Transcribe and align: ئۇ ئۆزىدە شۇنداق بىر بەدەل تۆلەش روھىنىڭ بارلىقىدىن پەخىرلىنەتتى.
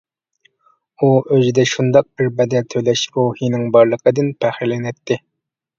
ئۇ 0.97 1.09
ئۆزىدە 1.35 1.67
شۇنداق 1.73 2.07
بىر 2.17 2.33
بەدەل 2.41 2.67
تۆلەش 2.75 3.07
روھىنىڭ 3.19 3.71
بارلىقىدىن 3.79 4.35
پەخىرلىنەتتى. 4.43 5.23